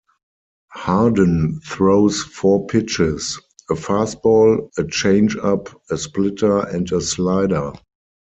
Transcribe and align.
Harden 0.71 1.61
throws 1.63 2.23
four 2.23 2.65
pitches, 2.65 3.39
a 3.69 3.75
fastball 3.75 4.67
a 4.79 4.83
changeup, 4.85 5.71
a 5.91 5.97
splitter, 5.99 6.61
and 6.67 6.91
a 6.91 6.99
slider. 6.99 7.73